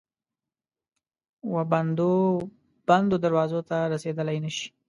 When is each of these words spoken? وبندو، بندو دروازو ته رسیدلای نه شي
وبندو، 1.53 2.11
بندو 2.87 3.15
دروازو 3.23 3.59
ته 3.69 3.77
رسیدلای 3.93 4.39
نه 4.45 4.51
شي 4.57 4.67